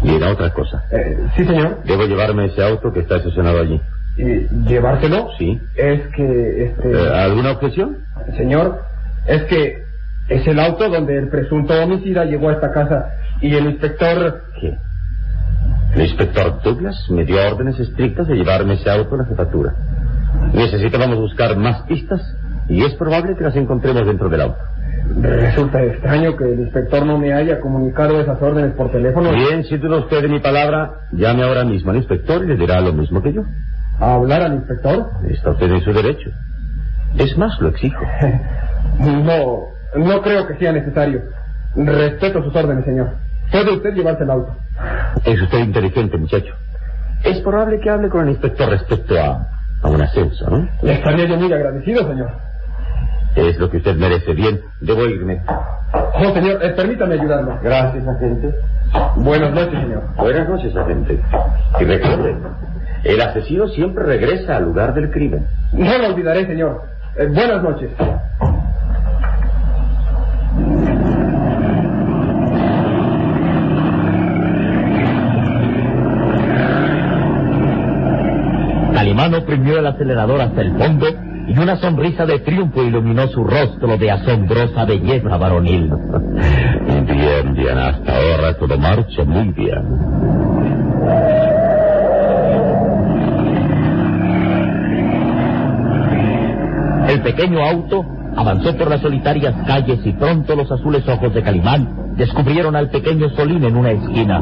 Y 0.02 0.16
era 0.16 0.32
otra 0.32 0.52
cosa. 0.52 0.84
Eh, 0.92 1.18
sí, 1.36 1.46
señor. 1.46 1.84
Debo 1.86 2.06
llevarme 2.06 2.46
ese 2.46 2.64
auto 2.64 2.92
que 2.92 3.02
está 3.02 3.18
estacionado 3.18 3.60
allí. 3.60 3.82
¿Y 4.18 4.48
llevárselo? 4.68 5.30
Sí. 5.38 5.60
Es 5.76 6.02
que, 6.16 6.66
este... 6.66 6.92
Eh, 6.92 7.10
¿Alguna 7.14 7.52
objeción? 7.52 7.98
Señor, 8.38 8.84
es 9.26 9.44
que 9.46 9.84
es 10.30 10.48
el 10.48 10.60
auto 10.60 10.90
donde 10.90 11.18
el 11.18 11.30
presunto 11.30 11.74
homicida 11.74 12.26
llegó 12.26 12.50
a 12.50 12.54
esta 12.54 12.72
casa 12.72 13.10
y 13.42 13.56
el 13.56 13.66
inspector... 13.66 14.44
¿Qué? 14.60 14.78
El 15.96 16.02
inspector 16.02 16.62
Douglas 16.64 17.06
me 17.10 17.24
dio 17.24 17.38
órdenes 17.48 17.80
estrictas 17.80 18.28
de 18.28 18.36
llevarme 18.36 18.74
ese 18.74 18.90
auto 18.90 19.16
a 19.16 19.20
la 19.20 19.26
jefatura. 19.26 19.74
Necesitábamos 20.54 21.18
buscar 21.18 21.56
más 21.56 21.84
pistas 21.84 22.22
y 22.68 22.84
es 22.84 22.94
probable 22.96 23.36
que 23.36 23.44
las 23.44 23.56
encontremos 23.56 24.06
dentro 24.06 24.30
del 24.30 24.42
auto. 24.42 24.60
Resulta 25.10 25.84
extraño 25.84 26.36
que 26.36 26.46
el 26.46 26.60
inspector 26.62 27.06
no 27.06 27.18
me 27.18 27.34
haya 27.34 27.60
comunicado 27.60 28.20
esas 28.22 28.42
órdenes 28.42 28.74
por 28.74 28.92
teléfono. 28.92 29.32
Bien, 29.32 29.64
si 29.64 29.78
no 29.78 29.98
usted 29.98 30.22
de 30.22 30.28
mi 30.30 30.40
palabra, 30.40 30.94
llame 31.12 31.44
ahora 31.44 31.66
mismo 31.66 31.92
al 31.92 31.98
inspector 31.98 32.44
y 32.44 32.48
le 32.48 32.56
dirá 32.56 32.80
lo 32.82 32.94
mismo 32.94 33.22
que 33.22 33.34
yo. 33.34 33.44
¿A 34.00 34.16
hablar 34.16 34.42
al 34.42 34.54
inspector? 34.54 35.08
Está 35.30 35.52
usted 35.52 35.72
en 35.72 35.82
su 35.82 35.94
derecho. 35.94 36.30
Es 37.18 37.38
más, 37.38 37.60
lo 37.60 37.70
exijo. 37.70 38.04
No, 39.00 39.70
no 39.96 40.22
creo 40.22 40.46
que 40.46 40.56
sea 40.58 40.72
necesario. 40.72 41.22
Respeto 41.76 42.44
sus 42.44 42.56
órdenes, 42.56 42.86
señor. 42.86 43.12
Puede 43.52 43.72
usted 43.74 43.94
llevarse 43.94 44.24
el 44.24 44.30
auto. 44.30 44.56
Es 45.26 45.42
usted 45.42 45.60
inteligente, 45.60 46.18
muchacho. 46.18 46.54
Es 47.24 47.40
probable 47.40 47.80
que 47.80 47.90
hable 47.90 48.10
con 48.10 48.24
el 48.26 48.32
inspector 48.32 48.70
respecto 48.70 49.16
a, 49.20 49.48
a 49.82 49.90
un 49.90 50.02
ascenso, 50.02 50.48
¿no? 50.50 50.68
Le 50.84 50.94
estaría 50.94 51.26
yo 51.26 51.38
muy 51.38 51.52
agradecido, 51.52 52.08
señor. 52.08 52.32
Es 53.36 53.58
lo 53.58 53.70
que 53.70 53.78
usted 53.78 53.96
merece. 53.96 54.34
Bien, 54.34 54.62
debo 54.82 55.06
irme. 55.06 55.42
Oh, 55.94 56.34
señor, 56.34 56.64
eh, 56.64 56.70
permítame 56.76 57.16
ayudarlo. 57.16 57.60
Gracias, 57.62 58.08
agente. 58.08 58.54
Buenas 59.16 59.54
noches, 59.54 59.80
señor. 59.80 60.04
Buenas 60.18 60.50
noches, 60.50 60.76
agente. 60.76 61.20
Y 61.80 61.84
recuerde, 61.84 62.36
el 63.04 63.22
asesino 63.22 63.68
siempre 63.70 64.04
regresa 64.04 64.58
al 64.58 64.66
lugar 64.66 64.94
del 64.94 65.10
crimen. 65.12 65.48
No 65.72 65.98
lo 65.98 66.08
olvidaré, 66.10 66.46
señor. 66.46 66.84
Eh, 67.18 67.28
buenas 67.28 67.64
noches. 67.64 67.90
Calimán 78.94 79.34
oprimió 79.34 79.80
el 79.80 79.88
acelerador 79.88 80.40
hasta 80.40 80.62
el 80.62 80.78
fondo 80.78 81.08
y 81.48 81.58
una 81.58 81.76
sonrisa 81.78 82.26
de 82.26 82.40
triunfo 82.40 82.84
iluminó 82.84 83.28
su 83.28 83.44
rostro 83.44 83.98
de 83.98 84.12
asombrosa 84.12 84.86
belleza 84.86 85.38
varonil. 85.38 85.92
Bien, 87.06 87.54
bien, 87.54 87.78
hasta 87.78 88.16
ahora 88.16 88.58
todo 88.58 88.78
marcha 88.78 89.24
muy 89.24 89.50
bien. 89.50 89.84
El 97.10 97.22
pequeño 97.22 97.64
auto 97.64 98.06
avanzó 98.36 98.76
por 98.76 98.90
las 98.90 99.02
solitarias 99.02 99.54
calles 99.68 100.00
y 100.06 100.14
pronto 100.14 100.56
los 100.56 100.72
azules 100.72 101.08
ojos 101.08 101.34
de 101.34 101.44
Calimán 101.44 102.16
descubrieron 102.16 102.76
al 102.76 102.90
pequeño 102.90 103.30
Solín 103.32 103.64
en 103.64 103.76
una 103.76 103.92
esquina. 103.92 104.42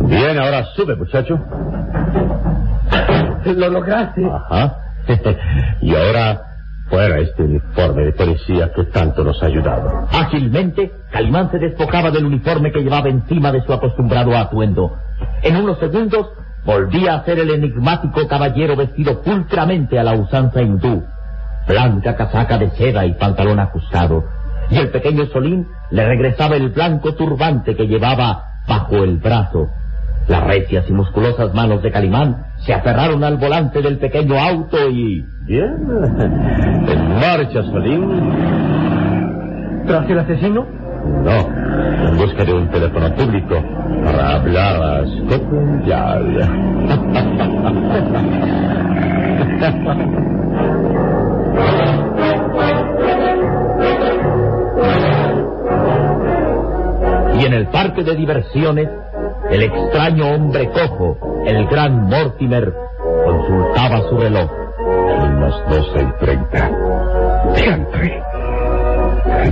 Bien, 0.00 0.38
ahora 0.38 0.64
sube, 0.74 0.96
muchacho. 0.96 1.38
Lo 3.56 3.68
lograste. 3.68 4.24
Ajá. 4.24 4.76
y 5.80 5.94
ahora, 5.94 6.40
fuera 6.88 7.18
este 7.18 7.42
uniforme 7.42 8.04
de 8.04 8.12
policía 8.12 8.72
que 8.74 8.84
tanto 8.84 9.24
nos 9.24 9.42
ha 9.42 9.46
ayudado. 9.46 10.06
Ágilmente, 10.12 10.92
Calimán 11.10 11.50
se 11.50 11.58
despojaba 11.58 12.10
del 12.10 12.26
uniforme 12.26 12.72
que 12.72 12.82
llevaba 12.82 13.08
encima 13.08 13.52
de 13.52 13.62
su 13.62 13.72
acostumbrado 13.72 14.36
atuendo. 14.36 14.96
En 15.42 15.56
unos 15.56 15.78
segundos, 15.78 16.28
volvía 16.64 17.14
a 17.14 17.24
ser 17.24 17.38
el 17.38 17.50
enigmático 17.50 18.26
caballero 18.26 18.76
vestido 18.76 19.22
pulcramente 19.22 19.98
a 19.98 20.04
la 20.04 20.14
usanza 20.14 20.62
hindú. 20.62 21.04
Blanca 21.66 22.16
casaca 22.16 22.58
de 22.58 22.70
seda 22.70 23.06
y 23.06 23.14
pantalón 23.14 23.58
ajustado. 23.58 24.24
Y 24.70 24.78
el 24.78 24.90
pequeño 24.90 25.26
Solín 25.26 25.66
le 25.90 26.06
regresaba 26.06 26.56
el 26.56 26.70
blanco 26.70 27.14
turbante 27.14 27.76
que 27.76 27.86
llevaba 27.86 28.44
bajo 28.66 28.96
el 28.96 29.18
brazo. 29.18 29.68
Las 30.26 30.44
recias 30.44 30.86
y 30.88 30.92
musculosas 30.92 31.52
manos 31.54 31.82
de 31.82 31.90
Calimán 31.90 32.46
se 32.64 32.72
aferraron 32.72 33.22
al 33.24 33.36
volante 33.36 33.82
del 33.82 33.98
pequeño 33.98 34.38
auto 34.38 34.88
y... 34.90 35.24
Bien. 35.46 35.76
En 36.86 37.08
marcha, 37.20 37.62
Solín. 37.62 38.08
¿Tras 39.86 40.08
el 40.08 40.18
asesino? 40.18 40.66
No. 41.22 41.48
En 42.08 42.16
busca 42.16 42.44
de 42.44 42.54
un 42.54 42.70
teléfono 42.70 43.14
público 43.14 43.62
para 44.04 44.36
hablar 44.36 44.82
a 44.82 45.04
Scotland 45.06 45.84
Yard. 45.86 46.48
Y 57.36 57.46
en 57.46 57.52
el 57.52 57.66
parque 57.66 58.04
de 58.04 58.14
diversiones, 58.14 58.88
el 59.50 59.62
extraño 59.62 60.34
hombre 60.34 60.70
cojo, 60.70 61.42
el 61.46 61.66
gran 61.66 62.04
Mortimer, 62.04 62.72
consultaba 63.24 64.00
su 64.08 64.18
reloj. 64.18 64.50
Las 65.40 65.68
doce 65.68 66.02
y 66.02 66.24
treinta. 66.24 66.70
Diantre. 67.54 68.22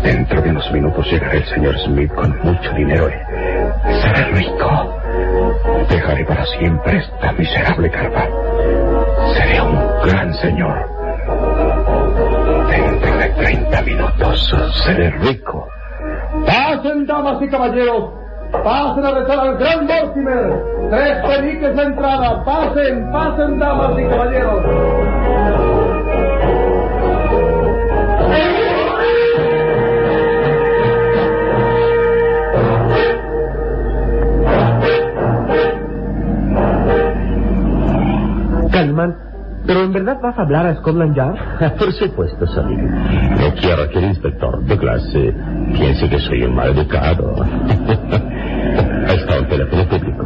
Dentro 0.02 0.40
de 0.40 0.50
unos 0.50 0.72
minutos 0.72 1.06
llegará 1.10 1.34
el 1.34 1.44
señor 1.44 1.78
Smith 1.80 2.12
con 2.14 2.38
mucho 2.42 2.72
dinero 2.72 3.08
y 3.08 3.94
seré 4.00 4.24
rico. 4.32 5.00
Dejaré 5.88 6.24
para 6.24 6.46
siempre 6.46 6.98
esta 6.98 7.32
miserable 7.32 7.90
carpa. 7.90 8.26
Seré 9.34 9.60
un 9.60 9.78
gran 10.04 10.34
señor. 10.34 10.88
Dentro 12.70 13.16
de 13.18 13.28
treinta 13.30 13.82
minutos 13.82 14.54
seré 14.84 15.10
rico. 15.10 15.68
Pasen, 16.46 17.06
damas 17.06 17.42
y 17.42 17.48
caballeros. 17.48 18.21
Pasen 18.64 19.04
a 19.04 19.10
rezar 19.10 19.40
al 19.40 19.56
gran 19.58 19.86
Mortimer. 19.86 20.88
Tres 20.90 21.18
peniques 21.26 21.74
la 21.74 21.82
entrada. 21.82 22.44
Pasen, 22.44 23.10
pasen, 23.10 23.58
damas 23.58 23.98
y 23.98 24.04
caballeros. 24.04 24.62
Calimán, 38.70 39.16
¿pero 39.66 39.80
en 39.80 39.92
verdad 39.92 40.18
vas 40.22 40.38
a 40.38 40.42
hablar 40.42 40.66
a 40.66 40.76
Scotland 40.76 41.16
Yard? 41.16 41.76
Por 41.78 41.92
supuesto, 41.92 42.46
Solín. 42.46 42.90
No 43.38 43.54
quiero 43.60 43.88
que 43.90 43.98
el 43.98 44.04
inspector 44.04 44.64
Douglas 44.64 45.02
eh, 45.14 45.34
piense 45.74 46.08
que 46.08 46.18
soy 46.20 46.44
un 46.44 46.54
mal 46.54 46.72
Ahí 49.12 49.18
está 49.18 49.40
un 49.40 49.46
teléfono 49.46 49.88
público. 49.90 50.24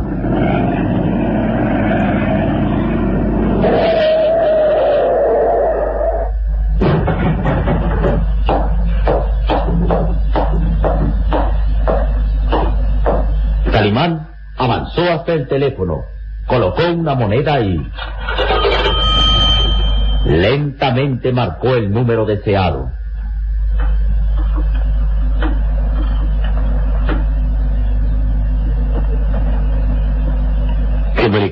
Calimán 13.72 14.28
avanzó 14.56 15.02
hasta 15.10 15.32
el 15.32 15.48
teléfono, 15.48 16.04
colocó 16.46 16.84
una 16.94 17.16
moneda 17.16 17.58
y... 17.58 17.90
Lentamente 20.26 21.32
marcó 21.32 21.74
el 21.74 21.90
número 21.90 22.24
deseado. 22.24 22.92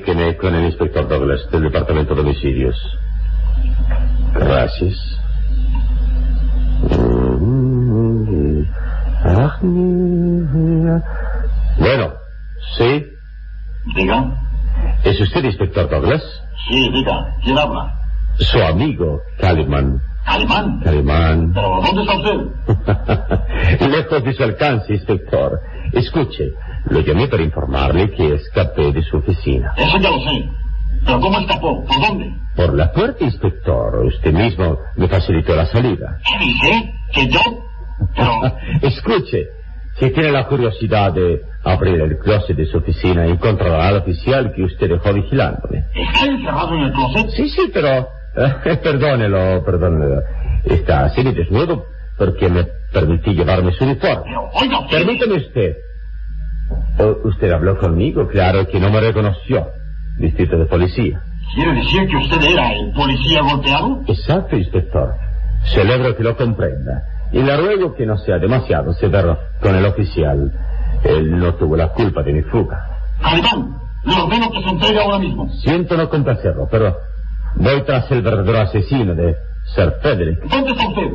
Con 0.05 0.53
el 0.53 0.65
inspector 0.65 1.07
Douglas 1.07 1.49
del 1.49 1.63
Departamento 1.63 2.13
de 2.13 2.21
Homicidios. 2.21 2.75
Gracias. 4.35 4.93
Bueno, 11.79 12.13
sí. 12.77 13.07
Diga. 13.95 14.31
¿Es 15.03 15.19
usted 15.19 15.43
inspector 15.43 15.89
Douglas? 15.89 16.21
Sí, 16.69 16.87
diga. 16.91 17.33
¿Quién 17.43 17.57
habla? 17.57 17.91
Su 18.37 18.61
amigo, 18.61 19.21
Caliman. 19.39 19.99
¿Alemán? 20.25 20.81
Calimán. 20.83 21.51
¿Pero 21.51 21.81
dónde 21.81 22.01
está 22.01 22.17
usted? 22.17 23.87
Lejos 23.89 24.23
de 24.23 24.33
su 24.33 24.43
alcance, 24.43 24.93
inspector. 24.93 25.59
Escuche, 25.93 26.51
lo 26.89 26.99
llamé 27.01 27.27
para 27.27 27.43
informarle 27.43 28.11
que 28.11 28.35
escapé 28.35 28.91
de 28.91 29.01
su 29.03 29.17
oficina. 29.17 29.73
Eso 29.77 29.97
ya 29.97 30.09
lo 30.09 30.19
sé. 30.19 30.49
¿Pero 31.05 31.19
cómo 31.19 31.39
escapó? 31.39 31.83
¿Por 31.85 32.01
dónde? 32.01 32.31
Por 32.55 32.73
la 32.73 32.91
puerta, 32.91 33.23
inspector. 33.23 34.05
Usted 34.05 34.31
mismo 34.33 34.77
me 34.95 35.07
facilitó 35.07 35.55
la 35.55 35.65
salida. 35.65 36.19
¿Qué 36.25 36.45
dice? 36.45 36.93
¿Que 37.13 37.27
yo? 37.27 37.39
Pero... 38.15 38.31
Escuche, 38.81 39.47
si 39.99 40.09
tiene 40.11 40.31
la 40.31 40.47
curiosidad 40.47 41.11
de 41.13 41.41
abrir 41.63 42.01
el 42.01 42.17
closet 42.17 42.55
de 42.55 42.65
su 42.65 42.77
oficina, 42.77 43.25
encontrará 43.25 43.87
al 43.87 43.97
oficial 43.97 44.53
que 44.55 44.63
usted 44.63 44.89
dejó 44.89 45.13
vigilándome. 45.13 45.85
¿Está 45.93 46.25
encerrado 46.25 46.73
en 46.75 46.81
el 46.83 46.91
closet? 46.93 47.29
Sí, 47.29 47.49
sí, 47.49 47.69
pero... 47.73 48.07
eh, 48.37 48.77
perdónelo, 48.83 49.63
perdónelo. 49.63 50.21
Está 50.63 51.05
así 51.05 51.23
de 51.23 51.33
desnudo 51.33 51.85
porque 52.17 52.49
me 52.49 52.65
permití 52.93 53.33
llevarme 53.33 53.73
su 53.73 53.83
uniforme. 53.83 54.23
Pero, 54.25 54.49
oiga, 54.53 54.79
usted... 54.79 54.97
Permítame 54.97 55.33
usted. 55.35 55.75
Oh, 56.99 57.27
usted 57.27 57.51
habló 57.51 57.77
conmigo, 57.77 58.27
claro 58.27 58.67
que 58.67 58.79
no 58.79 58.89
me 58.89 58.99
reconoció. 58.99 59.67
Distrito 60.17 60.57
de 60.57 60.65
policía. 60.65 61.21
¿Quiere 61.53 61.73
decir 61.73 62.07
que 62.07 62.17
usted 62.17 62.41
era 62.51 62.71
el 62.73 62.91
policía 62.93 63.41
golpeado? 63.41 64.01
Exacto, 64.07 64.55
inspector. 64.55 65.13
Celebro 65.73 66.15
que 66.15 66.23
lo 66.23 66.35
comprenda. 66.35 67.03
Y 67.31 67.41
le 67.41 67.57
ruego 67.57 67.93
que 67.95 68.05
no 68.05 68.17
sea 68.17 68.37
demasiado 68.39 68.93
severo 68.93 69.37
con 69.61 69.75
el 69.75 69.85
oficial. 69.85 70.51
Él 71.03 71.37
no 71.37 71.53
tuvo 71.55 71.75
la 71.75 71.89
culpa 71.89 72.23
de 72.23 72.33
mi 72.33 72.41
fuga. 72.43 72.87
Alemán, 73.21 73.77
le 74.03 74.15
ordeno 74.15 74.51
que 74.51 74.61
se 74.61 74.69
entregue 74.69 74.99
ahora 74.99 75.19
mismo. 75.19 75.49
Siento 75.61 75.97
no 75.97 76.09
complacerlo, 76.09 76.67
pero 76.69 76.95
voy 77.55 77.81
tras 77.83 78.09
el 78.11 78.21
verdadero 78.21 78.59
asesino 78.59 79.15
de 79.15 79.35
Sir 79.75 79.93
Frederick. 80.01 80.43
¿Dónde 80.49 80.71
está 80.71 80.87
usted? 80.87 81.11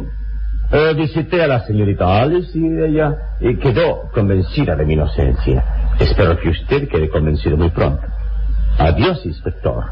Eh, 0.73 0.95
visité 0.95 1.43
a 1.43 1.49
la 1.49 1.67
señorita 1.67 2.23
Alice 2.23 2.57
y 2.57 2.65
ella 2.65 3.17
quedó 3.61 4.09
convencida 4.13 4.77
de 4.77 4.85
mi 4.85 4.95
inocencia. 4.95 5.65
Espero 5.99 6.39
que 6.39 6.51
usted 6.51 6.89
quede 6.89 7.09
convencido 7.09 7.57
muy 7.57 7.71
pronto. 7.71 8.03
Adiós, 8.79 9.27
inspector. 9.27 9.85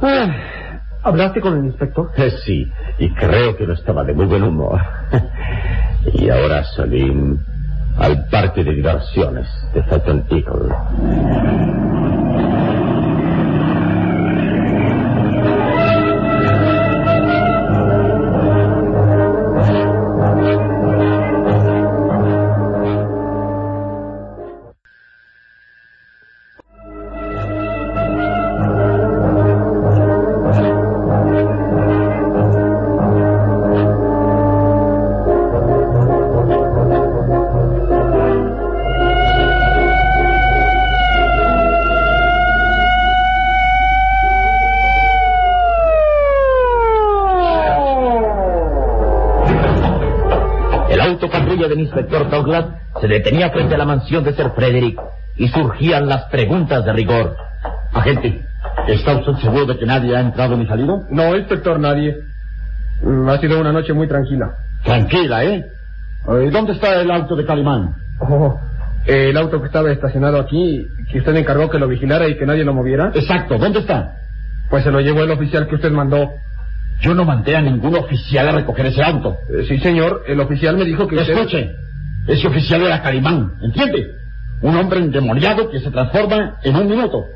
Ah, 0.00 0.36
¿Hablaste 1.02 1.40
con 1.40 1.58
el 1.58 1.66
inspector? 1.66 2.10
Eh, 2.16 2.30
sí, 2.44 2.66
y 2.98 3.10
creo 3.10 3.56
que 3.56 3.66
no 3.66 3.74
estaba 3.74 4.04
de 4.04 4.14
muy 4.14 4.24
buen 4.24 4.42
humor. 4.42 4.80
y 6.14 6.30
ahora 6.30 6.64
salí 6.64 7.10
al 7.98 8.26
parque 8.28 8.64
de 8.64 8.72
diversiones 8.72 9.48
de 9.72 9.82
Felton 9.84 10.24
Eagle. 10.30 11.93
Inspector 51.94 52.28
Douglas 52.30 52.66
se 53.00 53.06
detenía 53.08 53.50
frente 53.50 53.74
a 53.74 53.78
la 53.78 53.84
mansión 53.84 54.24
de 54.24 54.32
Sir 54.34 54.50
Frederick 54.54 55.00
y 55.36 55.48
surgían 55.48 56.08
las 56.08 56.24
preguntas 56.24 56.84
de 56.84 56.92
rigor. 56.92 57.36
Agente, 57.92 58.42
¿está 58.88 59.16
usted 59.16 59.34
seguro 59.42 59.66
de 59.66 59.78
que 59.78 59.86
nadie 59.86 60.16
ha 60.16 60.20
entrado 60.20 60.56
ni 60.56 60.66
salido? 60.66 61.02
No, 61.10 61.36
inspector, 61.36 61.78
nadie. 61.78 62.16
Mm, 63.02 63.28
Ha 63.28 63.38
sido 63.38 63.60
una 63.60 63.72
noche 63.72 63.92
muy 63.92 64.08
tranquila. 64.08 64.50
Tranquila, 64.84 65.44
¿eh? 65.44 65.64
Eh, 66.28 66.50
¿Dónde 66.52 66.72
está 66.72 67.00
el 67.00 67.10
auto 67.10 67.36
de 67.36 67.44
Calimán? 67.46 67.94
Oh, 68.20 68.58
el 69.06 69.36
auto 69.36 69.60
que 69.60 69.66
estaba 69.66 69.90
estacionado 69.92 70.38
aquí, 70.40 70.86
que 71.10 71.18
usted 71.18 71.36
encargó 71.36 71.68
que 71.70 71.78
lo 71.78 71.86
vigilara 71.88 72.26
y 72.28 72.36
que 72.36 72.46
nadie 72.46 72.64
lo 72.64 72.72
moviera, 72.74 73.10
Exacto, 73.14 73.58
¿dónde 73.58 73.80
está? 73.80 74.12
pues 74.70 74.82
se 74.82 74.90
lo 74.90 75.00
llevó 75.00 75.22
el 75.22 75.30
oficial 75.30 75.68
que 75.68 75.74
usted 75.76 75.90
mandó. 75.92 76.30
Yo 77.00 77.14
no 77.14 77.24
mandé 77.24 77.56
a 77.56 77.60
ningún 77.60 77.94
oficial 77.96 78.48
a 78.48 78.52
recoger 78.52 78.86
ese 78.86 79.02
auto. 79.02 79.36
Eh, 79.48 79.64
sí, 79.68 79.78
señor, 79.78 80.22
el 80.26 80.40
oficial 80.40 80.76
me 80.76 80.84
dijo 80.84 81.06
que 81.06 81.16
usted... 81.16 81.34
Escuche, 81.34 81.70
ese 82.26 82.46
oficial 82.46 82.82
era 82.82 83.02
Calimán, 83.02 83.52
¿entiende? 83.62 84.12
Un 84.62 84.76
hombre 84.76 85.00
endemoniado 85.00 85.70
que 85.70 85.80
se 85.80 85.90
transforma 85.90 86.56
en 86.62 86.76
un 86.76 86.88
minuto. 86.88 87.26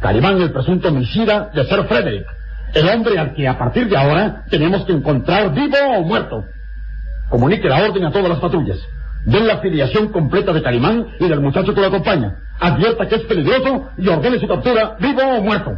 Calimán, 0.00 0.40
el 0.40 0.52
presunto 0.52 0.88
homicida 0.88 1.50
de 1.54 1.64
Sir 1.64 1.84
Frederick. 1.84 2.26
El 2.74 2.88
hombre 2.88 3.18
al 3.18 3.34
que 3.34 3.46
a 3.46 3.58
partir 3.58 3.88
de 3.88 3.96
ahora 3.96 4.44
tenemos 4.48 4.84
que 4.86 4.92
encontrar 4.92 5.52
vivo 5.52 5.76
o 5.98 6.02
muerto. 6.02 6.44
Comunique 7.28 7.68
la 7.68 7.84
orden 7.84 8.04
a 8.04 8.10
todas 8.10 8.30
las 8.30 8.38
patrullas. 8.38 8.78
Den 9.24 9.46
la 9.46 9.54
afiliación 9.54 10.08
completa 10.08 10.52
de 10.52 10.62
Calimán 10.62 11.06
y 11.20 11.28
del 11.28 11.40
muchacho 11.40 11.74
que 11.74 11.80
lo 11.80 11.88
acompaña. 11.88 12.34
Advierta 12.58 13.06
que 13.06 13.16
es 13.16 13.22
peligroso 13.22 13.90
y 13.98 14.08
ordene 14.08 14.38
su 14.38 14.48
captura, 14.48 14.96
vivo 14.98 15.22
o 15.22 15.42
muerto. 15.42 15.72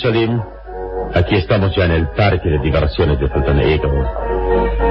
Salim. 0.00 0.40
Aquí 1.14 1.36
estamos 1.36 1.74
ya 1.74 1.84
en 1.86 1.92
el 1.92 2.08
parque 2.08 2.48
de 2.48 2.58
diversiones 2.58 3.18
de 3.18 3.28
Fontaneto. 3.28 3.88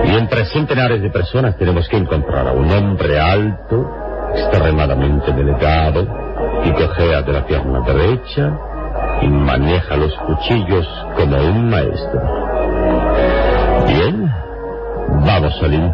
Y 0.05 0.15
entre 0.15 0.45
centenares 0.45 1.01
de 1.01 1.09
personas 1.09 1.57
tenemos 1.57 1.87
que 1.87 1.97
encontrar 1.97 2.47
a 2.47 2.53
un 2.53 2.69
hombre 2.71 3.19
alto, 3.19 3.89
extremadamente 4.33 5.31
delgado, 5.31 6.07
y 6.63 6.71
cojea 6.71 7.21
de 7.21 7.33
la 7.33 7.45
pierna 7.45 7.81
derecha 7.81 8.57
y 9.21 9.27
maneja 9.27 9.95
los 9.95 10.13
cuchillos 10.15 10.87
como 11.15 11.37
un 11.37 11.69
maestro. 11.69 12.21
Bien. 13.87 14.31
Vamos, 15.25 15.57
Salim. 15.59 15.91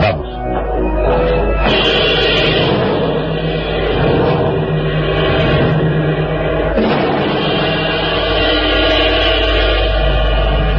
Vamos. 0.00 0.28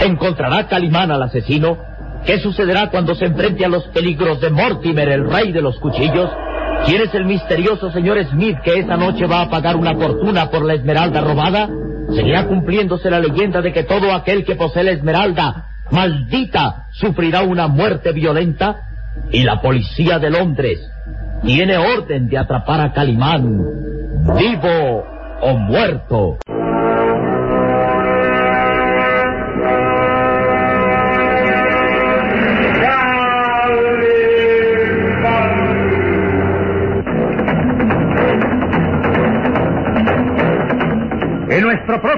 ¿Encontrará 0.04 0.68
Calimán 0.68 1.12
al 1.12 1.24
asesino? 1.24 1.78
¿Qué 2.26 2.38
sucederá 2.40 2.90
cuando 2.90 3.16
se 3.16 3.26
enfrente 3.26 3.64
a 3.64 3.70
los 3.70 3.86
peligros 3.88 4.42
de 4.42 4.50
Mortimer, 4.50 5.08
el 5.08 5.30
rey 5.30 5.54
de 5.54 5.62
los 5.62 5.80
cuchillos? 5.80 6.30
¿Quién 6.86 7.04
es 7.04 7.14
el 7.14 7.26
misterioso 7.26 7.90
señor 7.90 8.22
Smith 8.26 8.58
que 8.66 8.80
esta 8.80 8.98
noche 8.98 9.26
va 9.26 9.44
a 9.44 9.50
pagar 9.50 9.78
una 9.78 9.96
fortuna 9.96 10.50
por 10.50 10.66
la 10.66 10.74
esmeralda 10.74 11.22
robada? 11.22 11.70
¿Seguirá 12.14 12.48
cumpliéndose 12.48 13.10
la 13.10 13.20
leyenda 13.20 13.62
de 13.62 13.72
que 13.72 13.84
todo 13.84 14.14
aquel 14.14 14.44
que 14.44 14.56
posee 14.56 14.84
la 14.84 14.92
esmeralda, 14.92 15.68
maldita, 15.90 16.88
sufrirá 16.92 17.44
una 17.44 17.68
muerte 17.68 18.12
violenta? 18.12 18.82
Y 19.32 19.44
la 19.44 19.62
policía 19.62 20.20
de 20.20 20.32
Londres 20.32 20.80
tiene 21.44 21.78
orden 21.78 22.28
de 22.28 22.38
atrapar 22.38 22.82
a 22.82 22.92
Calimán, 22.92 23.58
vivo 24.38 25.06
o 25.42 25.58
muerto. 25.58 26.40